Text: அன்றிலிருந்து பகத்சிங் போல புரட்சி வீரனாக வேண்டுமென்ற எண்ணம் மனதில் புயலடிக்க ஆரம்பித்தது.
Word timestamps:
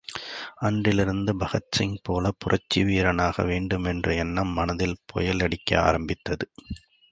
அன்றிலிருந்து 0.59 1.33
பகத்சிங் 1.33 1.97
போல 2.01 2.31
புரட்சி 2.37 2.83
வீரனாக 2.83 3.43
வேண்டுமென்ற 3.43 4.15
எண்ணம் 4.15 4.53
மனதில் 4.53 5.01
புயலடிக்க 5.05 5.79
ஆரம்பித்தது. 5.81 6.47